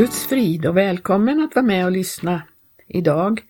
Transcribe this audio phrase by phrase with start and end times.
[0.00, 2.42] Guds frid och välkommen att vara med och lyssna
[2.86, 3.40] idag.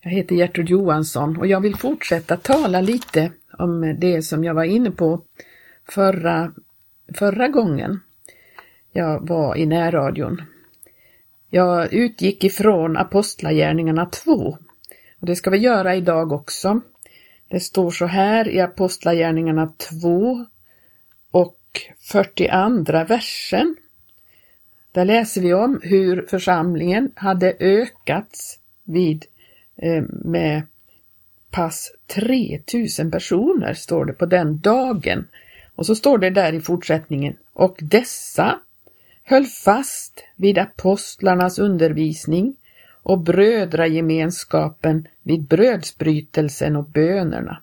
[0.00, 4.64] Jag heter Gertrud Johansson och jag vill fortsätta tala lite om det som jag var
[4.64, 5.22] inne på
[5.88, 6.52] förra,
[7.14, 8.00] förra gången
[8.92, 10.42] jag var i närradion.
[11.50, 14.58] Jag utgick ifrån Apostlagärningarna 2
[15.20, 16.80] och det ska vi göra idag också.
[17.48, 19.72] Det står så här i Apostlagärningarna
[20.02, 20.46] 2
[21.30, 21.60] och
[22.00, 23.76] 42 versen.
[24.96, 29.24] Där läser vi om hur församlingen hade ökats vid
[29.76, 30.62] eh, med
[31.50, 35.28] pass 3000 personer, står det på den dagen.
[35.74, 38.58] Och så står det där i fortsättningen, och dessa
[39.24, 42.56] höll fast vid apostlarnas undervisning
[43.02, 47.62] och brödragemenskapen vid brödsbrytelsen och bönerna.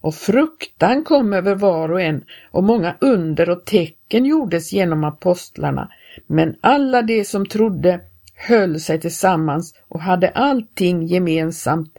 [0.00, 5.90] Och fruktan kom över var och en och många under och tecken gjordes genom apostlarna,
[6.26, 8.00] men alla de som trodde
[8.34, 11.98] höll sig tillsammans och hade allting gemensamt.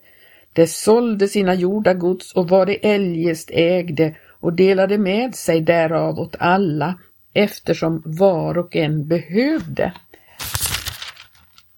[0.54, 6.36] De sålde sina jordagods och vad de eljest ägde och delade med sig därav åt
[6.40, 6.96] alla
[7.34, 9.94] eftersom var och en behövde.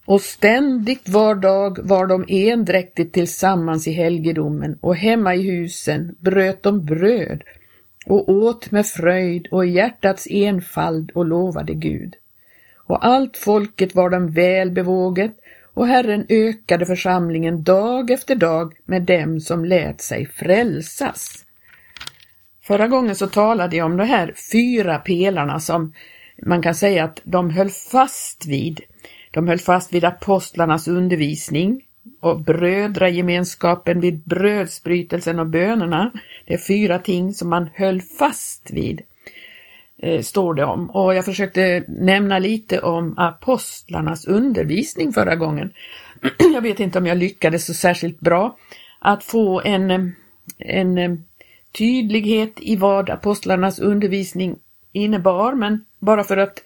[0.05, 6.63] Och ständigt var dag var de endräktigt tillsammans i helgedomen och hemma i husen bröt
[6.63, 7.43] de bröd
[8.05, 12.15] och åt med fröjd och i hjärtats enfald och lovade Gud.
[12.87, 15.35] Och allt folket var dem väl bevåget
[15.73, 21.45] och Herren ökade församlingen dag efter dag med dem som lät sig frälsas.
[22.61, 25.93] Förra gången så talade jag om de här fyra pelarna som
[26.45, 28.81] man kan säga att de höll fast vid.
[29.31, 31.81] De höll fast vid apostlarnas undervisning
[32.19, 36.11] och brödragemenskapen vid brödsbrytelsen och bönerna.
[36.45, 39.01] Det är fyra ting som man höll fast vid,
[40.01, 40.89] eh, står det om.
[40.89, 45.73] Och jag försökte nämna lite om apostlarnas undervisning förra gången.
[46.53, 48.57] jag vet inte om jag lyckades så särskilt bra
[48.99, 49.99] att få en, eh,
[50.57, 51.15] en eh,
[51.77, 54.55] tydlighet i vad apostlarnas undervisning
[54.91, 56.61] innebar, men bara för att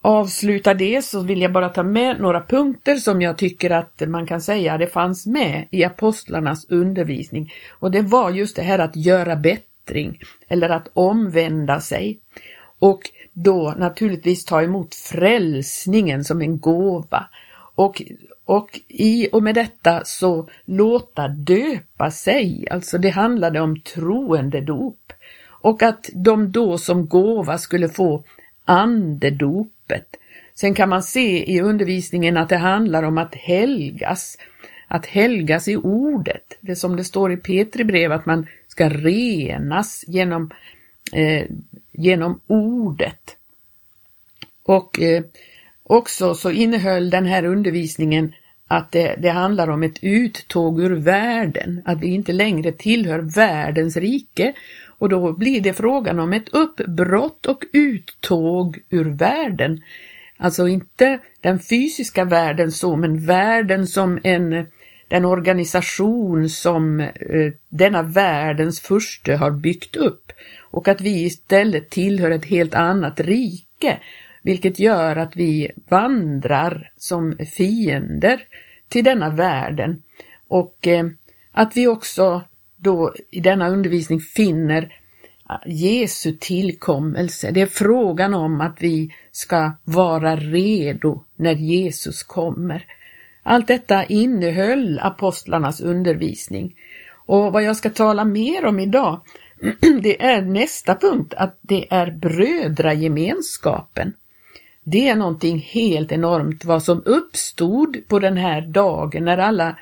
[0.00, 4.26] avsluta det så vill jag bara ta med några punkter som jag tycker att man
[4.26, 7.52] kan säga det fanns med i apostlarnas undervisning.
[7.70, 12.18] Och det var just det här att göra bättring eller att omvända sig.
[12.78, 13.00] Och
[13.32, 17.26] då naturligtvis ta emot frälsningen som en gåva.
[17.74, 18.02] Och
[18.48, 25.12] och i och med detta så låta döpa sig, alltså det handlade om troendedop.
[25.60, 28.24] Och att de då som gåva skulle få
[28.64, 30.16] andedopet.
[30.54, 34.38] Sen kan man se i undervisningen att det handlar om att helgas,
[34.88, 36.58] att helgas i ordet.
[36.60, 40.50] Det som det står i Petri brev att man ska renas genom,
[41.12, 41.46] eh,
[41.98, 43.36] genom ordet.
[44.62, 45.22] Och eh,
[45.88, 48.34] Också så innehöll den här undervisningen
[48.66, 53.96] att det, det, handlar om ett uttåg ur världen, att vi inte längre tillhör världens
[53.96, 54.52] rike
[54.98, 59.82] och då blir det frågan om ett uppbrott och uttåg ur världen.
[60.36, 64.66] Alltså inte den fysiska världen så, men världen som en
[65.08, 70.32] den organisation som eh, denna världens furste har byggt upp
[70.70, 73.98] och att vi istället tillhör ett helt annat rike
[74.42, 78.40] vilket gör att vi vandrar som fiender
[78.88, 80.02] till denna världen
[80.48, 81.06] och eh,
[81.52, 82.42] att vi också
[82.76, 85.00] då i denna undervisning finner
[85.44, 87.50] ah, Jesu tillkommelse.
[87.50, 92.86] Det är frågan om att vi ska vara redo när Jesus kommer.
[93.42, 96.74] Allt detta innehöll apostlarnas undervisning.
[97.26, 99.20] Och vad jag ska tala mer om idag,
[100.02, 104.12] det är nästa punkt, att det är brödragemenskapen.
[104.84, 109.76] Det är någonting helt enormt vad som uppstod på den här dagen när alla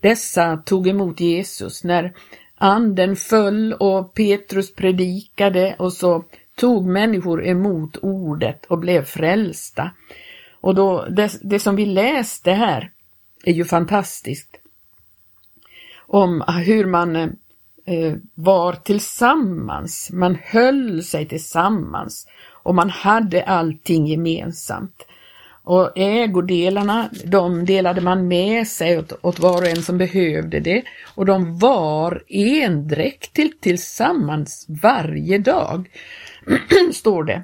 [0.00, 2.12] dessa tog emot Jesus, när
[2.54, 6.24] anden föll och Petrus predikade och så
[6.54, 9.90] tog människor emot ordet och blev frälsta.
[10.60, 12.90] Och då, det, det som vi läste här
[13.44, 14.56] är ju fantastiskt.
[16.06, 17.28] Om hur man eh,
[17.90, 22.26] Eh, var tillsammans, man höll sig tillsammans.
[22.62, 25.06] Och man hade allting gemensamt.
[25.62, 30.82] Och ägodelarna, de delade man med sig åt, åt var och en som behövde det.
[31.14, 35.90] Och de var endräktigt tillsammans varje dag,
[36.92, 37.42] står det,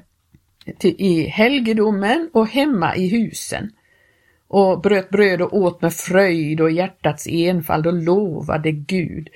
[0.82, 3.70] i helgedomen och hemma i husen.
[4.48, 9.28] Och bröt bröd och åt med fröjd och hjärtats enfald och lovade Gud.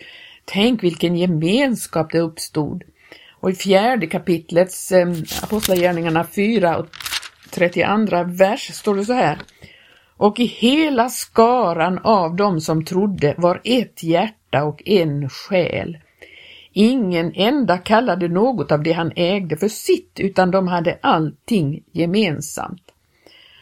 [0.53, 2.85] Tänk vilken gemenskap det uppstod.
[3.41, 5.09] Och i fjärde kapitlets eh,
[5.43, 6.87] Apostlagärningarna 4 och
[7.51, 9.39] 32 vers står det så här.
[10.17, 15.99] och i hela skaran av dem som trodde var ett hjärta och en själ.
[16.73, 22.83] Ingen enda kallade något av det han ägde för sitt, utan de hade allting gemensamt.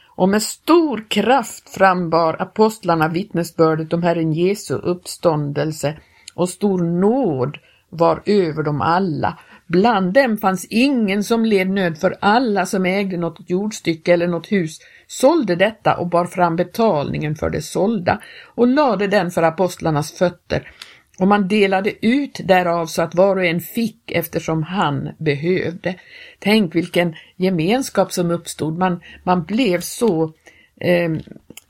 [0.06, 5.96] Och med stor kraft frambar apostlarna vittnesbördet om Herren Jesu uppståndelse
[6.38, 7.58] och stor nåd
[7.90, 9.38] var över dem alla.
[9.66, 14.52] Bland dem fanns ingen som led nöd för alla som ägde något jordstycke eller något
[14.52, 18.20] hus sålde detta och bar fram betalningen för det sålda
[18.54, 20.70] och lade den för apostlarnas fötter
[21.18, 25.94] och man delade ut därav så att var och en fick eftersom han behövde.
[26.38, 28.78] Tänk vilken gemenskap som uppstod.
[28.78, 30.32] Man, man blev så
[30.80, 31.10] eh,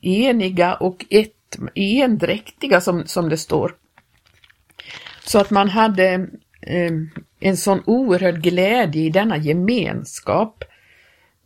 [0.01, 3.75] eniga och ett, endräktiga som, som det står.
[5.29, 6.29] Så att man hade
[6.61, 6.93] eh,
[7.41, 10.65] en sån oerhörd glädje i denna gemenskap.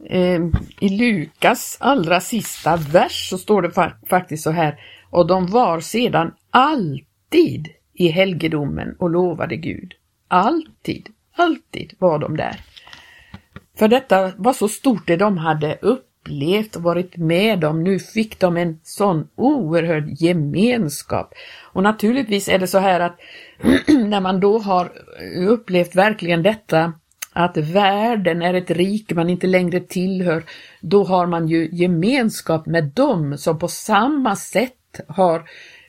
[0.08, 0.40] Eh,
[0.81, 4.81] I Lukas allra sista vers så står det fa faktiskt så här,
[5.11, 9.94] och de var sedan alltid i helgedomen och lovade Gud.
[10.28, 12.61] Alltid, alltid var de där.
[13.78, 17.85] För detta var så stort det de hade upp upplevt och varit med om.
[17.85, 21.35] Nu fick de en sån oerhörd gemenskap.
[21.73, 23.19] Och naturligtvis är det så här att
[23.89, 24.93] när man då har
[25.49, 26.93] upplevt verkligen detta
[27.33, 30.45] att världen är ett rike man inte längre tillhör,
[30.81, 35.43] då har man ju gemenskap med dem som på samma sätt har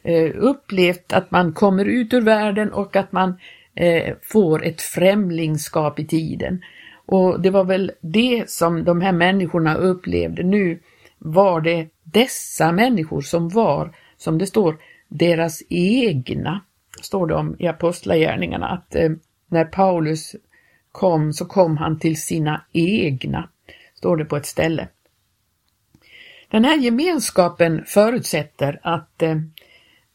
[0.03, 3.39] eh, upplevt att man kommer ut ur världen och att man
[3.75, 6.61] eh, får ett främlingskap i tiden.
[7.05, 10.43] Och det var väl det som de här människorna upplevde.
[10.43, 10.79] Nu
[11.17, 14.77] var det dessa människor som var, som det står,
[15.07, 16.61] deras egna,
[17.01, 19.11] står det om i Apostlagärningarna, att eh,
[19.47, 20.35] när Paulus
[20.91, 23.49] kom så kom han till sina egna,
[23.95, 24.87] står det på ett ställe.
[26.47, 29.37] Den här gemenskapen förutsätter att eh,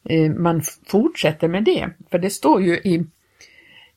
[0.09, 1.89] eh man fortsätter med det.
[2.11, 3.05] För det står ju i,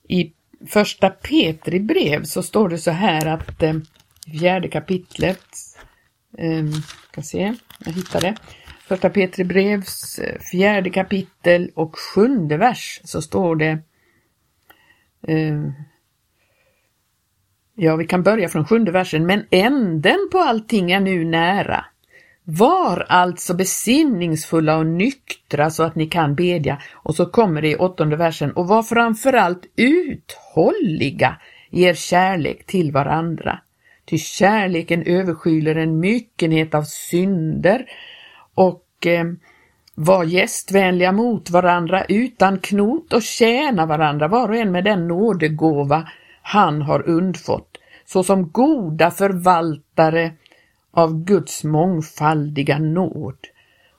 [0.08, 0.32] i
[0.66, 3.74] första Petri brev så står det så här att eh,
[4.40, 5.44] fjärde kapitlet,
[6.38, 6.64] eh,
[7.10, 7.54] ska se,
[7.84, 8.34] jag hittar det.
[8.86, 13.78] Första Petri brevs eh, fjärde kapitel och sjunde vers så står det
[15.28, 15.62] eh,
[17.74, 19.26] Ja, vi kan börja från sjunde versen.
[19.26, 21.84] Men änden på allting är nu nära.
[22.44, 26.78] Var alltså besinningsfulla och nyktra så att ni kan bedja.
[26.92, 28.52] Och så kommer det i åttonde versen.
[28.52, 31.36] Och var framförallt uthålliga
[31.70, 33.58] i er kärlek till varandra.
[34.04, 37.86] Ty kärleken överskyler en myckenhet av synder
[38.54, 39.24] och eh,
[39.94, 46.08] var gästvänliga mot varandra utan knot och tjäna varandra var och en med den nådegåva
[46.42, 50.32] han har undfått, såsom goda förvaltare
[50.92, 53.36] av Guds mångfaldiga nåd.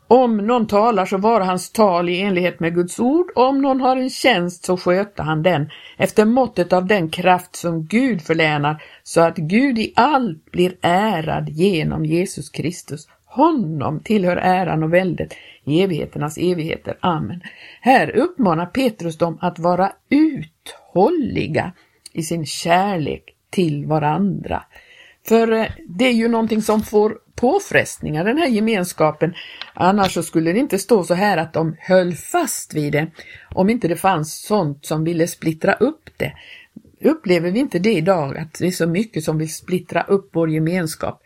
[0.08, 3.98] Om någon talar så var hans tal i enlighet med Guds ord, om någon har
[3.98, 9.22] en tjänst så sköter han den efter måttet av den kraft som Gud förlänar, så
[9.22, 13.08] att Gud i allt blir ärad genom Jesus Kristus.
[13.26, 16.98] Honom tillhör äran och väldet i evigheternas evigheter.
[17.00, 17.42] Amen.
[17.82, 21.72] Här uppmanar Petrus dem att vara uthålliga
[22.12, 24.64] i sin kärlek till varandra.
[25.28, 29.34] För eh, det är ju någonting som får påfrestningar, den här gemenskapen.
[29.74, 33.12] Annars så skulle det inte stå så här att de höll fast vid det,
[33.54, 36.34] om inte det fanns sånt som ville splittra upp det.
[37.02, 40.50] Upplever vi inte det idag, att det är så mycket som vill splittra upp vår
[40.50, 41.22] gemenskap?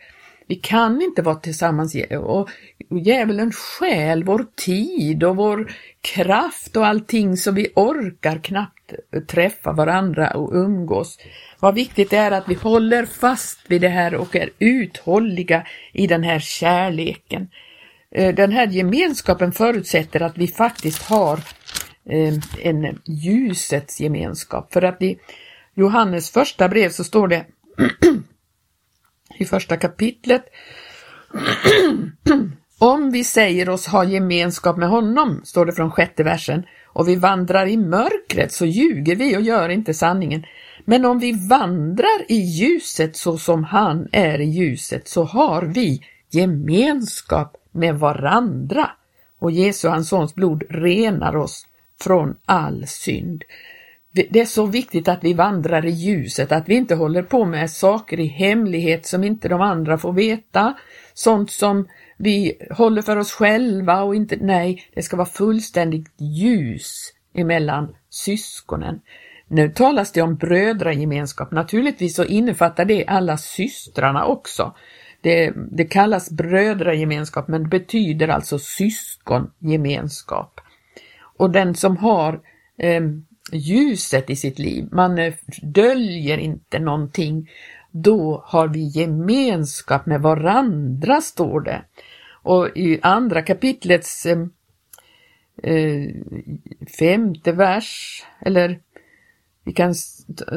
[0.48, 2.48] Vi kan inte vara tillsammans och
[2.90, 8.92] djävulen stjäl vår tid och vår kraft och allting så vi orkar knappt
[9.28, 11.18] träffa varandra och umgås.
[11.60, 16.22] Vad viktigt är att vi håller fast vid det här och är uthålliga i den
[16.22, 17.48] här kärleken.
[18.10, 21.40] Eh, den här gemenskapen förutsätter att vi faktiskt har
[22.10, 24.72] eh, en ljusets gemenskap.
[24.72, 25.18] För att i
[25.74, 27.44] Johannes första brev så står det
[29.38, 30.44] i första kapitlet
[32.78, 37.16] Om vi säger oss ha gemenskap med honom, står det från sjätte versen, och vi
[37.16, 40.44] vandrar i mörkret så ljuger vi och gör inte sanningen.
[40.84, 46.00] Men om vi vandrar i ljuset så som han är i ljuset så har vi
[46.30, 48.90] gemenskap med varandra
[49.38, 51.66] och Jesu, hans sons blod, renar oss
[52.00, 53.44] från all synd.
[54.12, 57.70] Det är så viktigt att vi vandrar i ljuset, att vi inte håller på med
[57.70, 60.74] saker i hemlighet som inte de andra får veta,
[61.14, 61.88] sånt som
[62.18, 69.00] vi håller för oss själva och inte, nej, det ska vara fullständigt ljus emellan syskonen.
[69.48, 74.74] Nu talas det om brödragemenskap, naturligtvis så innefattar det alla systrarna också.
[75.20, 80.60] det, det kallas brödragemenskap men betyder alltså syskongemenskap.
[81.36, 82.40] Och den som har
[82.78, 83.02] eh,
[83.52, 87.50] ljuset i sitt liv, man eh, döljer inte någonting,
[87.90, 91.82] då har vi gemenskap med varandra, står det.
[92.42, 94.38] Och i andra kapitlets eh,
[95.62, 96.14] eh
[96.98, 98.80] femte vers, eller
[99.68, 99.94] vi kan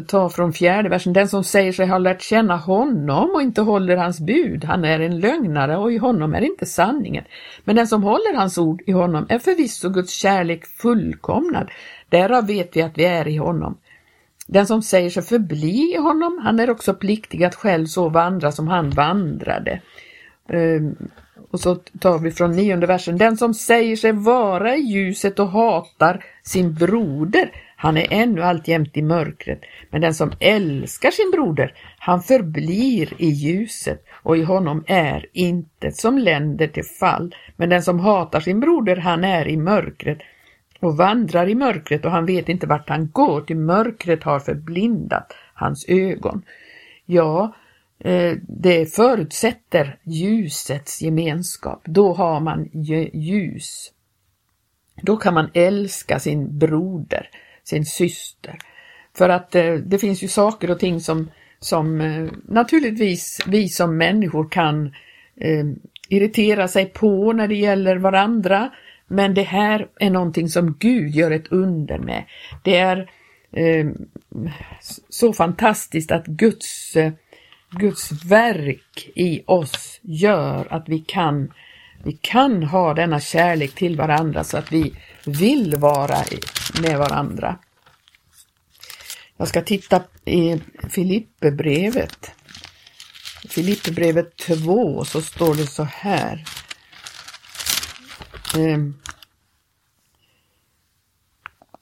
[0.07, 3.98] ta från fjärde versen, den som säger sig ha lärt känna honom och inte håller
[3.98, 7.24] hans bud, han är en lögnare och i honom är inte sanningen.
[7.63, 11.69] Men den som håller hans ord i honom är förvisso Guds kärlek fullkomnad.
[12.11, 13.77] Därav vet vi att vi är i honom.
[14.47, 18.51] Den som säger sig förbli i honom, han är också pliktig att själv så vandra
[18.51, 19.81] som han vandrade.
[20.49, 20.95] Ehm,
[21.51, 23.17] och så tar vi från nionde versen.
[23.17, 28.97] Den som säger sig vara i ljuset och hatar sin broder, han är ännu alltjämt
[28.97, 29.61] i mörkret.
[29.89, 35.95] Men den som älskar sin broder, han förblir i ljuset och i honom är intet
[35.95, 37.35] som länder till fall.
[37.55, 40.19] Men den som hatar sin broder, han är i mörkret
[40.81, 45.33] och vandrar i mörkret och han vet inte vart han går, till mörkret har förblindat
[45.53, 46.43] hans ögon.
[47.05, 47.55] Ja,
[48.00, 51.81] eh, det förutsätter ljusets gemenskap.
[51.85, 52.69] Då har man
[53.13, 53.91] ljus.
[55.01, 57.29] Då kan man älska sin broder,
[57.63, 58.57] sin syster.
[59.17, 63.97] För att eh, det finns ju saker och ting som, som eh, naturligtvis vi som
[63.97, 64.93] människor kan
[66.09, 68.71] irritera sig på när det gäller varandra.
[69.11, 72.23] Men det här är någonting som Gud gör ett under med.
[72.63, 73.11] Det är
[73.51, 73.87] eh,
[75.09, 77.11] så fantastiskt att Guds, eh,
[77.69, 81.53] Guds verk i oss gör att vi kan,
[82.03, 84.93] vi kan ha denna kärlek till varandra så att vi
[85.25, 86.17] vill vara
[86.81, 87.57] med varandra.
[89.37, 92.31] Jag ska titta i Filipperbrevet.
[93.49, 96.45] Filipperbrevet 2 så står det så här.
[98.57, 99.00] Ehm,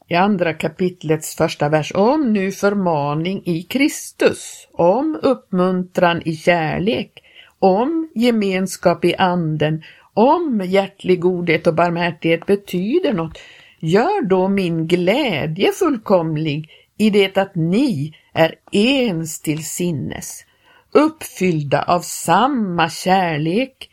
[0.09, 7.23] i andra kapitlets första vers om nu förmaning i Kristus, om uppmuntran i kärlek,
[7.59, 13.39] om gemenskap i anden, om hjärtlig godhet och barmhärtighet betyder något,
[13.79, 20.45] gör då min glädje fullkomlig i det att ni är ens till sinnes,
[20.91, 23.89] uppfyllda av samma kärlek,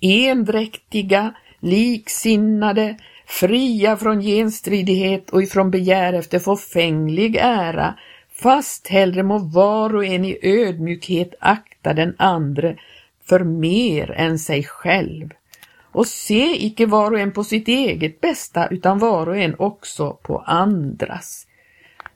[0.00, 7.94] endräktiga, liksinnade, fria från genstridighet och ifrån begär efter förfänglig ära,
[8.32, 12.76] fast hellre må var och en i ödmjukhet akta den andre
[13.28, 15.30] för mer än sig själv.
[15.82, 20.18] Och se icke var och en på sitt eget bästa utan var och en också
[20.22, 21.46] på andras.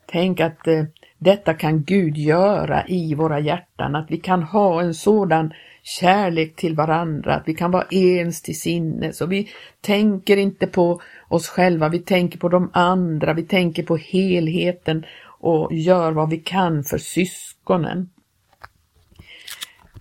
[0.07, 0.85] Tänk att eh,
[1.18, 6.75] detta kan Gud göra i våra hjärtan, att vi kan ha en sådan kärlek till
[6.75, 9.48] varandra, att vi kan vara ens till sinnes och vi
[9.80, 15.04] tänker inte på oss själva, vi tänker på de andra, vi tänker på helheten
[15.40, 18.10] och gör vad vi kan för syskonen.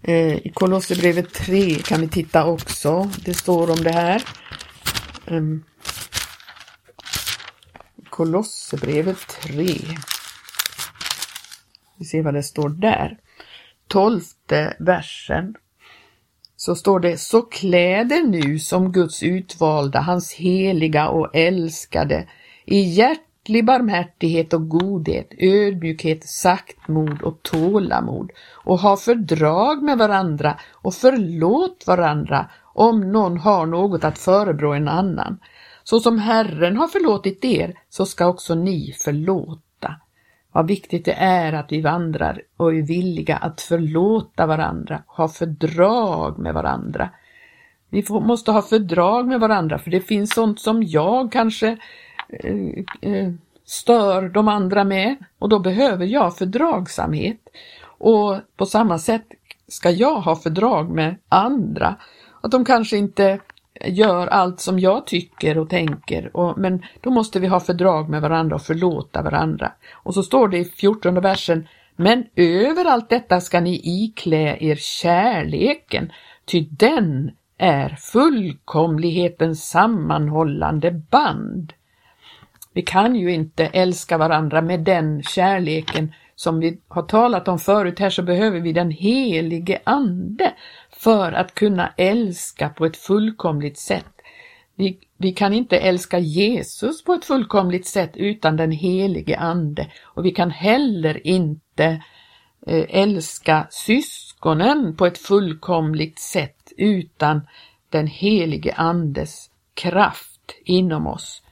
[0.03, 4.23] Eh, I Kolosserbrevet 3 kan vi titta också, det står om det här.
[5.27, 5.63] Ehm,
[8.09, 9.63] Kolosserbrevet 3.
[11.97, 13.17] Vi ser vad det står där.
[13.87, 15.55] Tolfte versen
[16.55, 22.27] så står det så kläder nu som Guds utvalda, hans heliga och älskade
[22.65, 30.93] i hjärtlig barmhärtighet och godhet, ödmjukhet, saktmod och tålamod och ha fördrag med varandra och
[30.93, 35.39] förlåt varandra om någon har något att förebrå en annan.
[35.83, 39.66] Så som Herren har förlåtit er, så ska också ni förlåta
[40.57, 46.39] vad viktigt det är att vi vandrar och är villiga att förlåta varandra, ha fördrag
[46.39, 47.09] med varandra.
[47.89, 51.77] Vi får, måste ha fördrag med varandra för det finns sånt som jag kanske
[52.29, 53.31] eh, eh,
[53.65, 57.39] stör de andra med och då behöver jag fördragsamhet.
[57.83, 59.25] Och på samma sätt
[59.67, 61.95] ska jag ha fördrag med andra.
[62.41, 63.39] Att de kanske inte
[63.85, 68.21] gör allt som jag tycker och tänker, och, men då måste vi ha fördrag med
[68.21, 69.71] varandra och förlåta varandra.
[69.93, 74.75] Och så står det i 14 versen, men över allt detta ska ni iklä er
[74.75, 76.11] kärleken,
[76.45, 81.73] ty den är fullkomlighetens sammanhållande band.
[82.73, 87.99] Vi kan ju inte älska varandra med den kärleken som vi har talat om förut
[87.99, 90.53] här så behöver vi den helige Ande
[90.97, 94.05] för att kunna älska på ett fullkomligt sätt.
[94.75, 100.25] Vi, vi kan inte älska Jesus på ett fullkomligt sätt utan den helige Ande och
[100.25, 102.03] vi kan heller inte
[102.67, 107.47] eh, älska syskonen på ett fullkomligt sätt utan
[107.89, 111.43] den helige Andes kraft inom oss.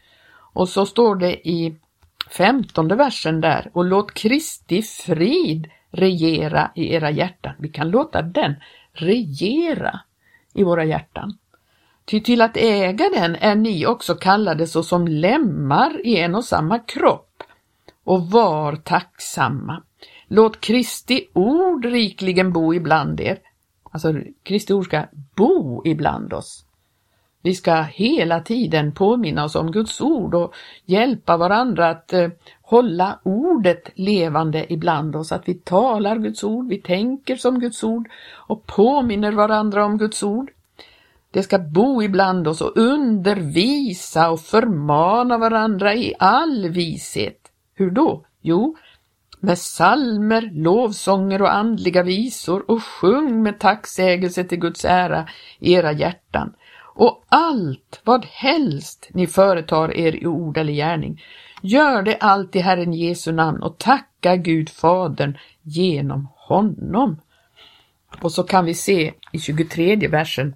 [0.54, 1.75] Och så står det i
[2.30, 7.54] femtonde versen där, och låt Kristi frid regera i era hjärtan.
[7.60, 8.56] Vi kan låta den
[9.02, 10.00] regera
[10.54, 11.38] i våra hjärtan.
[12.06, 16.80] Ty till att äga den är ni också kallade såsom lemmar i en och samma
[16.80, 17.44] kropp.
[18.04, 19.84] Och var tacksamma.
[20.28, 23.40] Låt Kristi ord rikligen bo ibland er.
[23.92, 26.66] Alltså Kristi ord ska bo ibland oss.
[27.46, 30.54] Vi ska hela tiden påminna oss om Guds ord och
[30.86, 32.30] hjälpa varandra att eh,
[32.62, 38.10] hålla ordet levande ibland oss, att vi talar Guds ord, vi tänker som Guds ord
[38.34, 40.52] och påminner varandra om Guds ord.
[41.32, 47.40] Det ska bo ibland oss och undervisa och förmana varandra i all vishet.
[47.74, 48.25] Hur då?
[48.42, 48.75] Jo,
[49.40, 55.28] med salmer, lovsånger och andliga visor och sjung med tacksägelse till Guds ära
[55.60, 56.54] i era hjärtan.
[56.96, 61.22] Och allt vad helst ni företar er i ord eller gärning,
[61.62, 67.22] gör det allt i Herren Jesu namn och tacka Gud Fadern genom honom.
[68.22, 70.56] Och så kan vi se i 23 versen.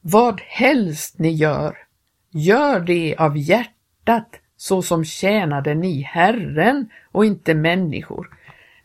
[0.00, 1.76] Vad helst ni gör,
[2.30, 8.38] gör det av hjärtat så som tjänade ni Herren och inte människor.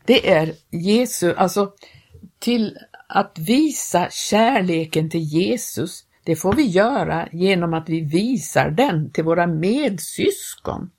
[0.04, 1.72] Det är Jesu, alltså
[2.38, 9.10] till att visa kärleken till Jesus, det får vi göra genom att vi visar den
[9.10, 10.90] till våra medsyskon.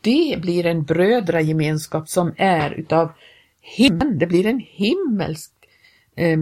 [0.00, 3.12] Det blir en brödragemenskap som är utav
[3.60, 5.52] himlen, det blir en himmelsk
[6.16, 6.38] eh,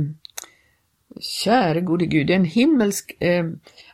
[1.21, 3.45] Käre gode Gud, en himmelsk eh,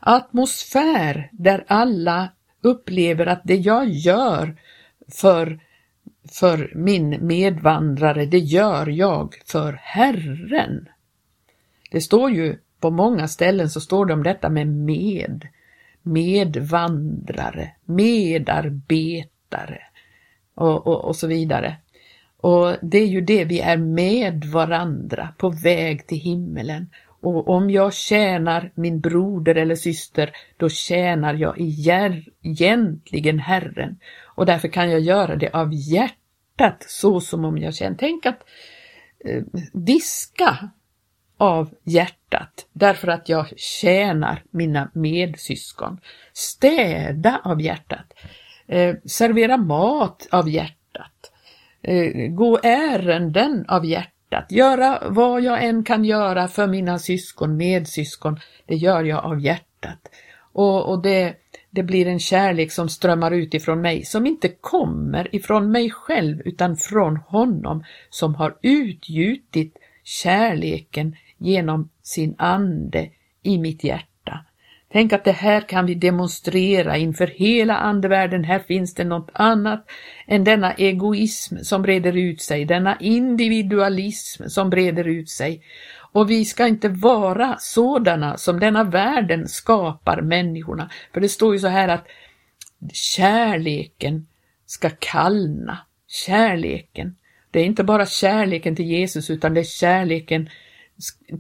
[0.01, 2.29] atmosfär där alla
[2.61, 4.57] upplever att det jag gör
[5.13, 5.61] för,
[6.33, 10.89] för min medvandrare, det gör jag för Herren.
[11.91, 15.49] Det står ju på många ställen så står det om detta med med,
[16.03, 19.81] medvandrare, medarbetare
[20.55, 21.77] och, och, och så vidare.
[22.37, 26.91] Och det är ju det vi är med varandra på väg till himmelen.
[27.23, 31.61] Och om jag tjänar min broder eller syster, då tjänar jag
[32.43, 33.99] egentligen Herren.
[34.25, 36.20] Och därför kan jag göra det av hjärtat,
[36.87, 37.97] så som om jag känner.
[37.99, 38.45] Tänk att
[39.25, 39.43] eh,
[39.73, 40.71] diska
[41.37, 46.01] av hjärtat, därför att jag tjänar mina medsyskon.
[46.33, 48.13] Städa av hjärtat.
[48.67, 51.33] Eh, servera mat av hjärtat.
[51.83, 54.53] Eh, gå ärenden av hjärtat hjärtat.
[54.53, 60.11] Göra vad jag än kan göra för mina syskon, medsyskon, det gör jag av hjärtat.
[60.53, 61.35] Och, och det,
[61.71, 66.41] det blir en kärlek som strömmar ut ifrån mig, som inte kommer ifrån mig själv
[66.45, 73.11] utan från honom som har utgjutit kärleken genom sin ande
[73.43, 74.11] i mitt hjärta.
[74.93, 78.45] Tänk att det här kan vi demonstrera inför hela andevärlden.
[78.45, 79.91] Här finns det något annat
[80.27, 85.63] än denna egoism som breder ut sig, denna individualism som breder ut sig.
[86.13, 90.91] Och vi ska inte vara sådana som denna världen skapar människorna.
[91.13, 92.07] För det står ju så här att
[92.93, 94.27] kärleken
[94.67, 95.79] ska kallna.
[96.07, 97.17] Kärleken.
[97.51, 100.49] Det är inte bara kärleken till Jesus utan det är kärleken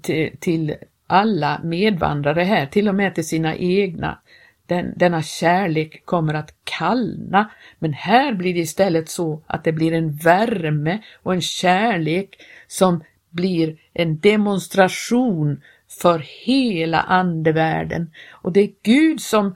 [0.02, 0.74] till, till
[1.06, 4.18] alla medvandrare här, till och med till sina egna.
[4.66, 9.92] Den, denna kärlek kommer att kallna, men här blir det istället så att det blir
[9.92, 12.36] en värme och en kärlek
[12.68, 15.60] som blir en demonstration
[16.00, 18.10] för hela andevärlden.
[18.30, 19.54] Och det är Gud som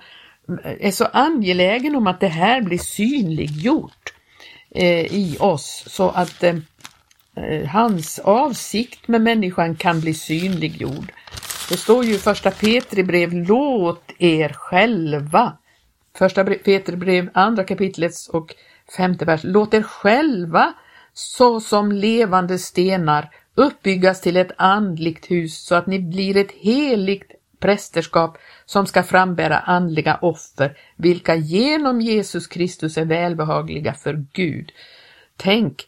[0.81, 4.15] är så angelägen om att det här blir synliggjort
[4.71, 6.57] eh, i oss så att eh,
[7.37, 11.13] eh hans avsikt med människan kan bli synliggjord.
[11.69, 15.53] Det står ju i första Petri brev, låt er själva.
[16.19, 18.55] Första Petri brev, andra kapitlets och
[18.97, 19.41] femte vers.
[19.45, 20.73] Låt er själva
[21.13, 28.39] såsom levande stenar uppbyggas till ett andligt hus så att ni blir ett heligt prästerskap
[28.65, 34.73] som ska frambära andliga offer, vilka genom Jesus Kristus är välbehagliga för Gud.
[35.37, 35.87] Tänk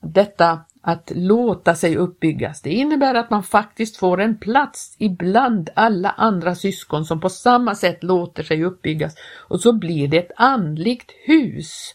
[0.00, 2.62] detta att låta sig uppbyggas.
[2.62, 7.74] Det innebär att man faktiskt får en plats ibland alla andra syskon som på samma
[7.74, 11.94] sätt låter sig uppbyggas och så blir det ett andligt hus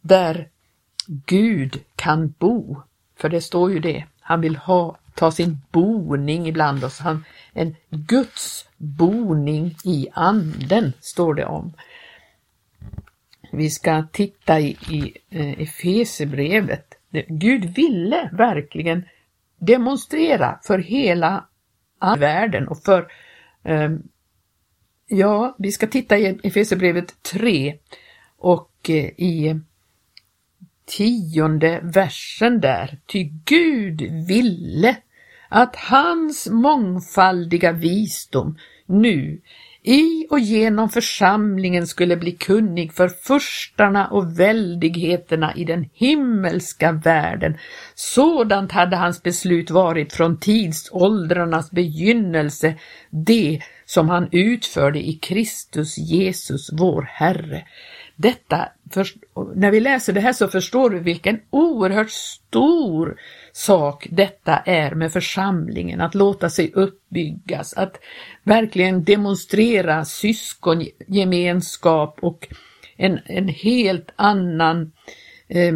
[0.00, 0.48] där
[1.06, 2.82] Gud kan bo.
[3.16, 6.98] För det står ju det, han vill ha, ta sin boning ibland oss.
[6.98, 11.72] Han, en Guds boning i anden står det om.
[13.52, 16.94] Vi ska titta i, i eh, Efesebrevet
[17.28, 19.04] Gud ville verkligen
[19.58, 21.44] demonstrera för hela
[22.18, 23.12] världen och för
[23.62, 23.90] eh,
[25.06, 27.78] Ja, vi ska titta i Efesierbrevet 3
[28.36, 29.60] och eh, i
[30.90, 32.98] tionde versen där.
[33.06, 34.96] Ty Gud ville
[35.48, 39.40] att hans mångfaldiga visdom nu
[39.82, 47.58] i och genom församlingen skulle bli kunnig för förstarna och väldigheterna i den himmelska världen.
[47.94, 52.74] Sådant hade hans beslut varit från tidsåldrarnas begynnelse,
[53.10, 57.66] det som han utförde i Kristus Jesus, vår Herre.
[58.16, 58.68] Detta,
[59.44, 63.16] när vi läser det här så förstår vi vilken oerhört stor
[63.52, 68.00] sak detta är med församlingen, att låta sig uppbyggas, att
[68.42, 72.48] verkligen demonstrera syskongemenskap och
[72.96, 74.92] en, en helt annan
[75.48, 75.74] eh,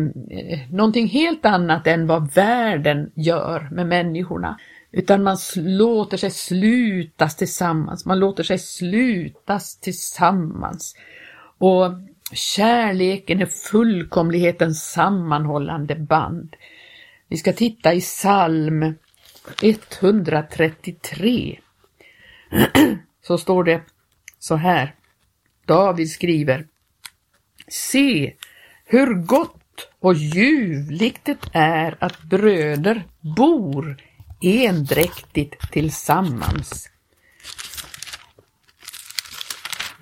[0.70, 4.58] någonting helt annat än vad världen gör med människorna.
[4.92, 10.96] Utan man låter sig slutas tillsammans, man låter sig slutas tillsammans.
[11.58, 11.92] Och
[12.34, 16.56] kärleken är fullkomlighetens sammanhållande band.
[17.28, 18.94] Vi ska titta i psalm
[19.62, 21.58] 133.
[23.26, 23.82] Så står det
[24.38, 24.94] så här.
[25.66, 26.66] David skriver
[27.68, 28.34] Se
[28.84, 33.04] hur gott och ljuvligt det är att bröder
[33.36, 33.96] bor
[34.42, 36.90] endräktigt tillsammans.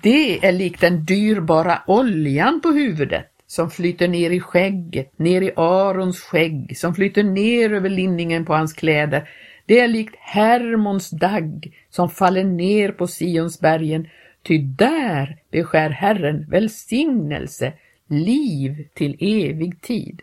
[0.03, 5.51] Det är likt den dyrbara oljan på huvudet som flyter ner i skägget, ner i
[5.55, 9.29] Arons skägg, som flyter ner över linningen på hans kläder.
[9.65, 14.07] Det är likt Hermons dagg som faller ner på Sionsbergen,
[14.47, 17.73] ty där beskär Herren välsignelse,
[18.07, 20.21] liv till evig tid.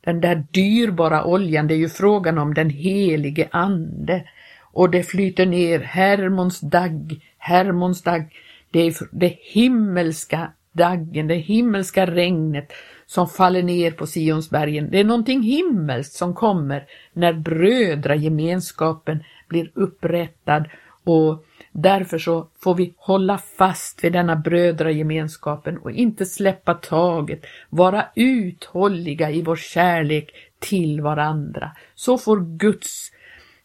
[0.00, 4.24] Den där dyrbara oljan, det är ju frågan om den helige ande
[4.60, 8.32] och det flyter ner Hermons dagg, Hermons dagg,
[8.72, 12.72] det är det himmelska daggen, det himmelska regnet
[13.06, 14.90] som faller ner på Sionsbergen.
[14.90, 20.68] Det är någonting himmelskt som kommer när brödragemenskapen blir upprättad
[21.04, 28.06] och därför så får vi hålla fast vid denna brödragemenskapen och inte släppa taget, vara
[28.14, 31.70] uthålliga i vår kärlek till varandra.
[31.94, 33.12] Så får Guds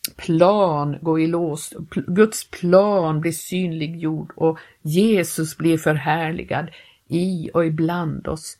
[0.10, 1.74] plan går i lås,
[2.08, 6.70] Guds plan blir synliggjord och Jesus blir förhärligad
[7.08, 8.58] i och ibland oss.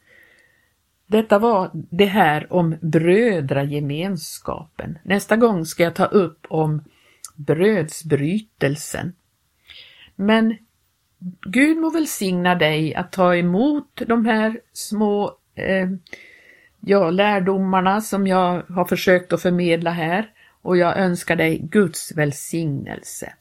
[1.08, 5.00] Detta var det här om brödragemenskapen.
[5.04, 6.84] Nästa gång ska jag ta upp om
[7.36, 9.14] brödsbrytelsen.
[10.16, 10.58] Men
[11.46, 15.90] Gud må välsigna dig att ta emot de här små eh,
[16.80, 20.30] ja, lärdomarna som jag har försökt att förmedla här
[20.68, 23.34] och jag önskar dig Guds välsignelse.